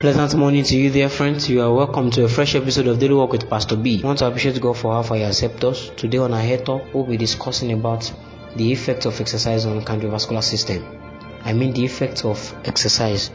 Pleasant 0.00 0.34
morning 0.34 0.64
to 0.64 0.78
you, 0.78 0.88
dear 0.88 1.10
friends. 1.10 1.50
You 1.50 1.60
are 1.60 1.74
welcome 1.74 2.10
to 2.12 2.24
a 2.24 2.28
fresh 2.30 2.54
episode 2.54 2.86
of 2.86 2.98
Daily 2.98 3.12
Walk 3.12 3.32
with 3.32 3.50
Pastor 3.50 3.76
B. 3.76 4.00
I 4.02 4.06
want 4.06 4.20
to 4.20 4.26
appreciate 4.28 4.58
God 4.58 4.78
for 4.78 4.94
how 4.94 5.02
far 5.02 5.18
He 5.18 5.22
has 5.24 5.42
us. 5.42 5.90
Today 5.94 6.16
on 6.16 6.32
our 6.32 6.40
head 6.40 6.64
talk, 6.64 6.94
we'll 6.94 7.04
be 7.04 7.18
discussing 7.18 7.70
about 7.72 8.10
the 8.56 8.72
effect 8.72 9.04
of 9.04 9.20
exercise 9.20 9.66
on 9.66 9.76
the 9.76 9.82
cardiovascular 9.82 10.42
system. 10.42 10.86
I 11.44 11.52
mean 11.52 11.74
the 11.74 11.84
effect 11.84 12.24
of 12.24 12.38
exercise 12.64 13.30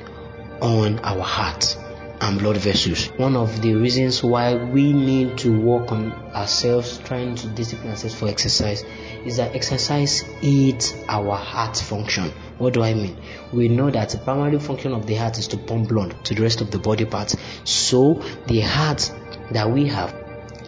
on 0.59 0.97
our 1.01 1.21
heart 1.21 1.77
and 2.21 2.39
blood 2.39 2.57
vessels. 2.57 3.07
One 3.17 3.35
of 3.35 3.61
the 3.61 3.75
reasons 3.75 4.23
why 4.23 4.55
we 4.55 4.93
need 4.93 5.37
to 5.39 5.57
work 5.57 5.91
on 5.91 6.11
ourselves, 6.33 6.97
trying 6.99 7.35
to 7.35 7.47
discipline 7.47 7.91
ourselves 7.91 8.15
for 8.15 8.27
exercise, 8.27 8.83
is 9.25 9.37
that 9.37 9.55
exercise 9.55 10.23
aids 10.41 10.93
our 11.07 11.35
heart 11.35 11.77
function. 11.77 12.31
What 12.57 12.73
do 12.73 12.83
I 12.83 12.93
mean? 12.93 13.17
We 13.51 13.67
know 13.67 13.89
that 13.91 14.09
the 14.09 14.17
primary 14.17 14.59
function 14.59 14.93
of 14.93 15.07
the 15.07 15.15
heart 15.15 15.37
is 15.37 15.47
to 15.49 15.57
pump 15.57 15.89
blood 15.89 16.23
to 16.25 16.35
the 16.35 16.41
rest 16.41 16.61
of 16.61 16.71
the 16.71 16.79
body 16.79 17.05
parts. 17.05 17.35
So 17.63 18.23
the 18.47 18.61
heart 18.61 19.11
that 19.51 19.69
we 19.69 19.87
have 19.87 20.15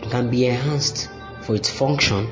can 0.09 0.29
be 0.29 0.47
enhanced 0.47 1.09
for 1.41 1.55
its 1.55 1.69
function 1.69 2.27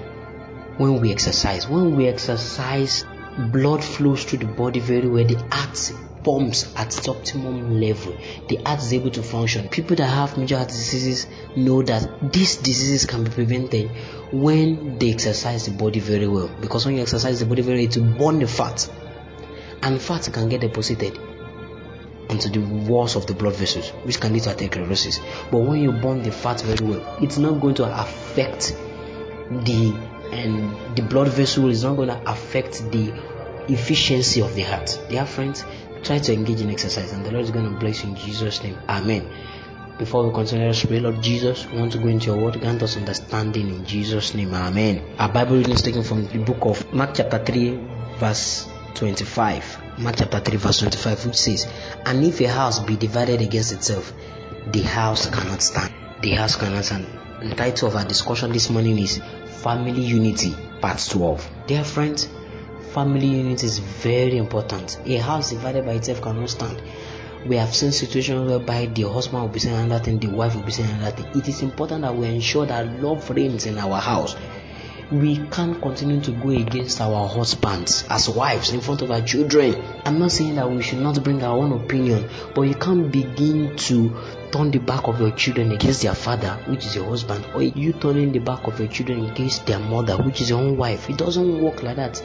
when 0.78 1.00
we 1.00 1.12
exercise. 1.12 1.68
When 1.68 1.96
we 1.96 2.08
exercise, 2.08 3.06
blood 3.38 3.84
flows 3.84 4.24
through 4.24 4.40
the 4.40 4.46
body 4.46 4.80
very 4.80 5.08
well. 5.08 5.26
The 5.26 5.38
heart 5.52 5.94
pumps 6.24 6.74
at 6.76 6.98
its 6.98 7.08
optimum 7.08 7.80
level. 7.80 8.16
The 8.48 8.58
heart 8.66 8.80
is 8.80 8.94
able 8.94 9.12
to 9.12 9.24
function. 9.24 9.70
People 9.70 9.96
that 9.98 10.08
have 10.08 10.38
major 10.38 10.58
heart 10.58 10.70
diseases 10.70 11.28
know 11.56 11.84
that 11.84 12.34
these 12.34 12.58
diseases 12.58 13.06
can 13.06 13.24
be 13.24 13.30
prevented 13.30 13.92
when 14.32 14.98
they 14.98 15.12
exercise 15.12 15.66
the 15.66 15.72
body 15.72 16.00
very 16.00 16.28
well. 16.28 16.50
Because 16.60 16.86
when 16.86 16.96
you 16.96 17.02
exercise 17.02 17.40
the 17.40 17.46
body 17.46 17.62
very 17.62 17.78
well, 17.78 17.86
it 17.86 17.98
will 17.98 18.18
burn 18.18 18.40
the 18.40 18.48
fat. 18.48 18.90
And 19.84 20.02
fat 20.02 20.30
can 20.34 20.50
get 20.50 20.62
deposited 20.62 21.18
onto 22.30 22.50
the 22.50 22.60
walls 22.90 23.16
of 23.16 23.28
the 23.28 23.34
blood 23.36 23.56
vessels, 23.56 23.90
which 24.04 24.20
can 24.20 24.34
lead 24.34 24.44
to 24.44 24.50
atherosclerosis. 24.50 25.20
But 25.52 25.60
when 25.60 25.80
you 25.80 25.92
burn 25.92 26.24
the 26.24 26.32
fat 26.32 26.62
very 26.62 26.90
well, 26.90 27.18
it's 27.22 27.38
not 27.38 27.62
going 27.62 27.76
to 27.76 28.02
affect 28.02 28.76
the 29.52 30.15
and 30.32 30.96
the 30.96 31.02
blood 31.02 31.28
vessel 31.30 31.70
is 31.70 31.84
not 31.84 31.96
going 31.96 32.10
to 32.10 32.22
affect 32.30 32.92
the 32.92 33.14
efficiency 33.68 34.42
of 34.42 34.54
the 34.56 34.62
heart. 34.62 35.00
Dear 35.10 35.26
friends, 35.26 35.66
try 36.04 36.20
to 36.20 36.34
engage 36.34 36.62
in 36.62 36.70
exercise 36.70 37.12
and 37.14 37.26
the 37.26 37.32
Lord 37.32 37.46
is 37.46 37.52
going 37.52 37.72
to 37.72 37.80
bless 37.80 38.04
you 38.04 38.10
in 38.10 38.16
Jesus' 38.16 38.64
name. 38.64 38.78
Amen. 38.88 39.28
Before 39.98 40.28
we 40.28 40.34
continue, 40.34 40.68
let's 40.68 40.86
pray, 40.86 41.00
Lord 41.00 41.22
Jesus, 41.22 41.66
we 41.68 41.80
want 41.80 41.94
to 41.94 42.00
go 42.00 42.08
into 42.08 42.26
your 42.28 42.38
word, 42.38 42.60
grant 42.60 42.84
us 42.84 42.98
understanding 42.98 43.70
in 43.70 43.86
Jesus' 43.86 44.34
name. 44.34 44.54
Amen. 44.54 45.02
Our 45.18 45.32
Bible 45.32 45.56
reading 45.56 45.74
is 45.74 45.82
taken 45.82 46.04
from 46.04 46.28
the 46.28 46.40
book 46.40 46.58
of 46.62 46.94
Mark 46.94 47.12
chapter 47.14 47.40
3, 47.40 47.80
verse 48.18 48.68
25. 48.96 50.00
Mark 50.00 50.18
chapter 50.18 50.42
3, 50.42 50.58
verse 50.58 50.80
25, 50.80 51.26
which 51.28 51.36
says, 51.38 51.68
And 52.06 52.26
if 52.26 52.42
a 52.42 52.48
house 52.50 52.80
be 52.80 52.98
divided 52.98 53.42
against 53.42 53.72
itself, 53.72 54.14
the 54.68 54.82
house 54.82 55.30
cannot 55.30 55.62
stand. 55.62 55.94
The 56.22 56.32
house 56.32 56.58
cannot 56.58 56.84
stand. 56.84 57.08
The 57.42 57.54
title 57.54 57.90
of 57.90 57.98
our 57.98 58.06
discussion 58.06 58.54
this 58.54 58.70
morning 58.70 58.98
is 58.98 59.22
Family 59.62 60.02
Unity, 60.02 60.56
Part 60.80 61.06
12. 61.10 61.50
Dear 61.68 61.84
friends, 61.84 62.30
family 62.94 63.28
unity 63.28 63.68
is 63.68 63.80
very 63.80 64.38
important. 64.38 64.98
A 65.06 65.18
house 65.18 65.50
divided 65.50 65.86
by 65.86 65.94
itself 65.94 66.22
cannot 66.22 66.50
stand. 66.50 66.82
We 67.46 67.58
have 67.58 67.76
seen 67.76 67.92
situations 67.92 68.50
whereby 68.50 68.86
the 68.86 69.10
husband 69.10 69.42
will 69.42 69.50
be 69.50 69.60
saying 69.60 69.76
another 69.76 70.02
thing, 70.02 70.20
the 70.20 70.28
wife 70.28 70.56
will 70.56 70.64
be 70.64 70.72
saying 70.72 70.90
another 70.92 71.24
thing. 71.24 71.28
It 71.36 71.50
is 71.50 71.62
important 71.62 72.04
that 72.04 72.16
we 72.16 72.28
ensure 72.28 72.66
that 72.68 73.02
love 73.02 73.30
reigns 73.30 73.66
in 73.66 73.78
our 73.80 74.00
house. 74.00 74.38
We 75.12 75.46
can't 75.52 75.80
continue 75.82 76.22
to 76.22 76.32
go 76.32 76.50
against 76.52 77.02
our 77.02 77.28
husbands 77.28 78.06
as 78.10 78.30
wives 78.30 78.72
in 78.72 78.80
front 78.80 79.02
of 79.02 79.12
our 79.12 79.22
children. 79.22 79.76
I'm 80.06 80.20
not 80.20 80.32
saying 80.32 80.56
that 80.56 80.72
we 80.72 80.82
should 80.82 81.00
not 81.00 81.22
bring 81.22 81.44
our 81.44 81.58
own 81.58 81.74
opinion, 81.74 82.30
but 82.56 82.62
you 82.62 82.76
can't 82.76 83.12
begin 83.12 83.76
to 83.76 84.16
turn 84.56 84.72
the 84.72 84.80
back 84.80 85.08
of 85.08 85.20
your 85.20 85.32
children 85.32 85.72
against 85.72 86.02
their 86.04 86.16
father, 86.16 86.58
which 86.68 86.86
is 86.86 86.96
your 86.96 87.10
husband, 87.10 87.46
or 87.54 87.62
you 87.62 87.92
turning 87.92 88.32
the 88.32 88.40
back 88.40 88.66
of 88.68 88.80
your 88.80 88.88
children 88.88 89.26
against 89.26 89.66
their 89.66 89.80
mother, 89.80 90.18
which 90.18 90.40
is 90.40 90.50
your 90.50 90.60
own 90.60 90.78
wife. 90.78 91.10
It 91.10 91.18
doesn't 91.18 91.62
work 91.62 91.84
like 91.84 91.98
that 91.98 92.22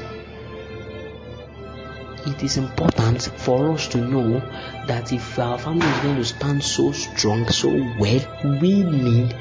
it 2.26 2.42
is 2.42 2.58
important 2.58 3.22
for 3.22 3.72
us 3.72 3.88
to 3.88 3.98
know 3.98 4.41
that 4.86 5.12
if 5.12 5.38
our 5.38 5.58
family 5.58 5.86
is 5.86 5.98
going 6.00 6.16
to 6.16 6.24
stand 6.24 6.62
so 6.62 6.92
strong, 6.92 7.48
so 7.48 7.70
well, 7.98 8.58
we 8.60 8.82
need 8.82 9.34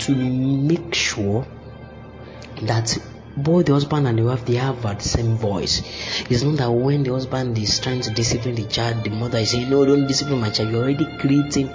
to 0.00 0.14
make 0.14 0.92
sure 0.92 1.46
that 2.62 2.98
both 3.36 3.66
the 3.66 3.72
husband 3.72 4.08
and 4.08 4.18
the 4.18 4.24
wife 4.24 4.44
they 4.44 4.54
have 4.54 4.82
the 4.82 4.98
same 5.00 5.36
voice. 5.36 5.82
It's 6.28 6.42
not 6.42 6.56
that 6.56 6.70
when 6.70 7.04
the 7.04 7.12
husband 7.12 7.56
is 7.58 7.78
trying 7.78 8.00
to 8.02 8.10
discipline 8.10 8.56
the 8.56 8.64
child, 8.64 9.04
the 9.04 9.10
mother 9.10 9.38
is 9.38 9.52
saying, 9.52 9.70
No, 9.70 9.84
don't 9.84 10.06
discipline 10.06 10.40
my 10.40 10.50
child. 10.50 10.70
You're 10.70 10.82
already 10.82 11.06
creating 11.18 11.70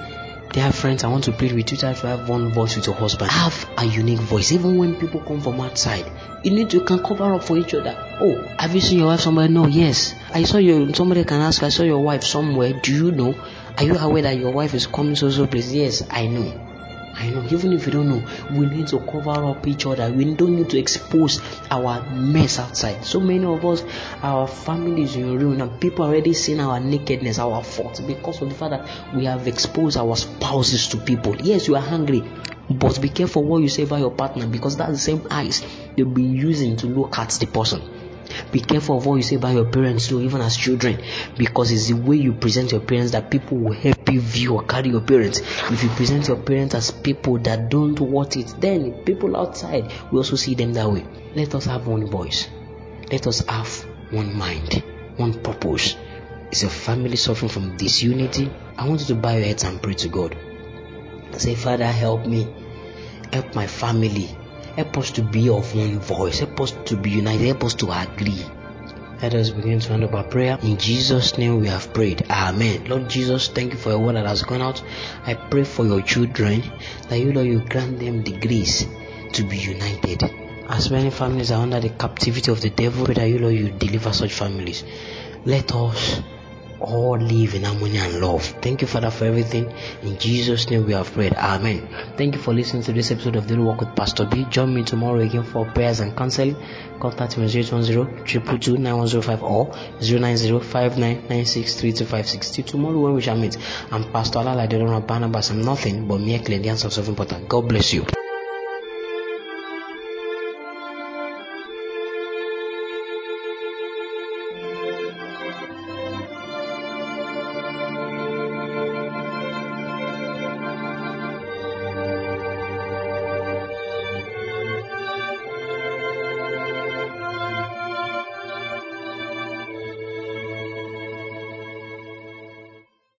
Dear 0.53 0.73
friends, 0.73 1.05
I 1.05 1.07
want 1.07 1.23
to 1.23 1.31
plead 1.31 1.53
with 1.53 1.71
you 1.71 1.77
that 1.77 2.03
you 2.03 2.09
have 2.09 2.27
one 2.27 2.51
voice 2.51 2.75
with 2.75 2.85
your 2.85 2.95
husband. 2.95 3.31
Have 3.31 3.69
a 3.77 3.85
unique 3.85 4.19
voice. 4.19 4.51
Even 4.51 4.77
when 4.77 4.95
people 4.99 5.21
come 5.21 5.39
from 5.39 5.61
outside, 5.61 6.11
you 6.43 6.51
need 6.51 6.69
to 6.71 6.81
can 6.81 7.01
cover 7.01 7.33
up 7.35 7.45
for 7.45 7.57
each 7.57 7.73
other. 7.73 7.95
Oh, 8.19 8.35
have 8.59 8.75
you 8.75 8.81
seen 8.81 8.97
your 8.99 9.07
wife 9.07 9.21
somewhere? 9.21 9.47
No, 9.47 9.67
yes. 9.67 10.13
I 10.33 10.43
saw 10.43 10.57
you. 10.57 10.93
Somebody 10.93 11.23
can 11.23 11.39
ask. 11.39 11.63
I 11.63 11.69
saw 11.69 11.83
your 11.83 12.03
wife 12.03 12.25
somewhere. 12.25 12.73
Do 12.73 12.93
you 12.93 13.11
know? 13.13 13.33
Are 13.77 13.83
you 13.85 13.97
aware 13.97 14.23
that 14.23 14.37
your 14.37 14.51
wife 14.51 14.73
is 14.73 14.87
coming 14.87 15.15
so 15.15 15.29
so 15.29 15.47
place? 15.47 15.71
Yes, 15.71 16.03
I 16.09 16.27
know. 16.27 16.70
I 17.13 17.29
know. 17.29 17.45
Even 17.49 17.73
if 17.73 17.85
you 17.85 17.91
don't 17.91 18.09
know, 18.09 18.23
we 18.51 18.65
need 18.65 18.87
to 18.87 18.99
cover 18.99 19.45
up 19.45 19.67
each 19.67 19.85
other. 19.85 20.11
We 20.11 20.33
don't 20.33 20.55
need 20.55 20.69
to 20.71 20.79
expose 20.79 21.41
our 21.69 22.01
mess 22.11 22.59
outside. 22.59 23.03
So 23.05 23.19
many 23.19 23.45
of 23.45 23.65
us, 23.65 23.83
our 24.21 24.47
families 24.47 25.15
in 25.15 25.37
ruin, 25.37 25.61
and 25.61 25.79
people 25.79 26.05
already 26.05 26.33
seen 26.33 26.59
our 26.59 26.79
nakedness, 26.79 27.39
our 27.39 27.63
faults, 27.63 27.99
because 27.99 28.41
of 28.41 28.49
the 28.49 28.55
fact 28.55 28.71
that 28.71 29.15
we 29.15 29.25
have 29.25 29.47
exposed 29.47 29.97
our 29.97 30.15
spouses 30.15 30.87
to 30.89 30.97
people. 30.97 31.35
Yes, 31.41 31.67
you 31.67 31.75
are 31.75 31.81
hungry, 31.81 32.23
but 32.69 33.01
be 33.01 33.09
careful 33.09 33.43
what 33.43 33.61
you 33.61 33.69
say 33.69 33.83
about 33.83 33.99
your 33.99 34.11
partner 34.11 34.47
because 34.47 34.77
that's 34.77 34.91
the 34.91 34.97
same 34.97 35.27
eyes 35.29 35.61
you'll 35.95 36.09
be 36.09 36.23
using 36.23 36.77
to 36.77 36.87
look 36.87 37.17
at 37.17 37.29
the 37.31 37.47
person. 37.47 37.81
Be 38.51 38.59
careful 38.59 38.97
of 38.97 39.05
what 39.05 39.15
you 39.15 39.23
say 39.23 39.35
about 39.35 39.53
your 39.53 39.65
parents 39.65 40.07
too, 40.07 40.21
even 40.21 40.41
as 40.41 40.57
children, 40.57 41.01
because 41.37 41.71
it's 41.71 41.87
the 41.87 41.93
way 41.93 42.17
you 42.17 42.33
present 42.33 42.71
your 42.71 42.81
parents 42.81 43.11
that 43.11 43.31
people 43.31 43.57
will 43.57 43.73
help 43.73 44.11
you 44.11 44.21
view 44.21 44.55
or 44.55 44.63
carry 44.63 44.89
your 44.89 45.01
parents. 45.01 45.39
If 45.39 45.83
you 45.83 45.89
present 45.89 46.27
your 46.27 46.37
parents 46.37 46.75
as 46.75 46.91
people 46.91 47.37
that 47.39 47.69
don't 47.69 47.99
want 47.99 48.37
it, 48.37 48.53
then 48.59 49.03
people 49.03 49.35
outside 49.37 49.91
will 50.11 50.19
also 50.19 50.35
see 50.35 50.55
them 50.55 50.73
that 50.73 50.91
way. 50.91 51.05
Let 51.35 51.55
us 51.55 51.65
have 51.65 51.87
one 51.87 52.07
voice. 52.07 52.49
Let 53.11 53.27
us 53.27 53.45
have 53.47 53.85
one 54.11 54.37
mind, 54.37 54.83
one 55.17 55.41
purpose. 55.41 55.95
Is 56.51 56.63
your 56.63 56.71
family 56.71 57.15
suffering 57.15 57.49
from 57.49 57.77
disunity? 57.77 58.51
I 58.77 58.87
want 58.87 59.01
you 59.01 59.07
to 59.07 59.15
bow 59.15 59.31
your 59.31 59.45
heads 59.45 59.63
and 59.63 59.81
pray 59.81 59.93
to 59.95 60.09
God. 60.09 60.35
Say, 61.37 61.55
Father, 61.55 61.85
help 61.85 62.25
me. 62.25 62.47
Help 63.31 63.55
my 63.55 63.67
family 63.67 64.35
Help 64.81 64.97
us 64.97 65.11
to 65.11 65.21
be 65.21 65.47
of 65.47 65.75
one 65.75 65.99
voice. 65.99 66.39
Help 66.39 66.59
us 66.59 66.71
to 66.85 66.97
be 66.97 67.11
united. 67.11 67.45
Help 67.45 67.65
us 67.65 67.75
to 67.75 67.91
agree. 67.91 68.43
Let 69.21 69.35
us 69.35 69.51
begin 69.51 69.79
to 69.79 69.93
end 69.93 70.03
up 70.03 70.15
our 70.15 70.23
prayer. 70.23 70.57
In 70.63 70.77
Jesus' 70.77 71.37
name 71.37 71.61
we 71.61 71.67
have 71.67 71.93
prayed. 71.93 72.25
Amen. 72.31 72.85
Lord 72.85 73.07
Jesus, 73.07 73.47
thank 73.47 73.73
you 73.73 73.77
for 73.77 73.89
your 73.89 73.99
word 73.99 74.15
that 74.15 74.25
has 74.25 74.41
gone 74.41 74.63
out. 74.63 74.81
I 75.23 75.35
pray 75.35 75.65
for 75.65 75.85
your 75.85 76.01
children 76.01 76.63
that 77.09 77.19
you, 77.19 77.31
Lord, 77.31 77.45
you 77.45 77.59
grant 77.59 77.99
them 77.99 78.23
the 78.23 78.31
grace 78.39 78.87
to 79.33 79.43
be 79.43 79.59
united. 79.59 80.23
As 80.67 80.89
many 80.89 81.11
families 81.11 81.51
are 81.51 81.61
under 81.61 81.79
the 81.79 81.89
captivity 81.89 82.51
of 82.51 82.61
the 82.61 82.71
devil, 82.71 83.05
pray 83.05 83.13
that 83.13 83.29
you, 83.29 83.37
Lord, 83.37 83.53
you 83.53 83.69
deliver 83.69 84.11
such 84.13 84.33
families. 84.33 84.83
Let 85.45 85.75
us 85.75 86.21
all 86.81 87.17
live 87.17 87.53
in 87.55 87.63
harmony 87.63 87.97
and 87.97 88.19
love. 88.19 88.43
Thank 88.61 88.81
you, 88.81 88.87
Father, 88.87 89.11
for 89.11 89.25
everything. 89.25 89.71
In 90.01 90.17
Jesus' 90.17 90.69
name 90.69 90.85
we 90.85 90.93
have 90.93 91.11
prayed. 91.11 91.33
Amen. 91.33 91.87
Thank 92.17 92.35
you 92.35 92.41
for 92.41 92.53
listening 92.53 92.83
to 92.83 92.93
this 92.93 93.11
episode 93.11 93.35
of 93.35 93.47
Daily 93.47 93.61
Walk 93.61 93.79
with 93.79 93.95
Pastor 93.95 94.25
B. 94.25 94.45
Join 94.49 94.73
me 94.73 94.83
tomorrow 94.83 95.19
again 95.19 95.43
for 95.43 95.65
prayers 95.65 95.99
and 95.99 96.15
counseling. 96.15 96.55
Contact 96.99 97.37
me 97.37 97.47
010 97.49 97.63
222 97.83 98.77
9105 98.77 99.43
or 99.43 99.73
090 100.01 100.47
Till 102.51 102.63
tomorrow 102.65 102.99
when 102.99 103.13
we 103.13 103.21
shall 103.21 103.37
meet. 103.37 103.57
I'm 103.91 104.11
Pastor 104.11 104.39
Alala 104.39 105.01
Barnabas. 105.01 105.49
I'm 105.51 105.61
nothing 105.61 106.07
but 106.07 106.19
mere 106.19 106.39
Canadians 106.39 106.83
of 106.85 106.93
self 106.93 107.07
important. 107.07 107.47
God 107.47 107.67
bless 107.67 107.93
you. 107.93 108.20